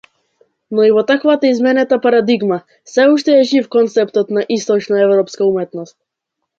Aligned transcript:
Но 0.77 0.81
и 0.87 0.93
во 0.95 1.03
таквата 1.11 1.51
изменета 1.57 1.99
парадигма, 2.07 2.59
сѐ 2.93 3.07
уште 3.13 3.39
е 3.43 3.47
жив 3.53 3.71
концептот 3.79 4.35
на 4.37 4.49
источноеврпската 4.61 5.51
уметност. 5.55 6.01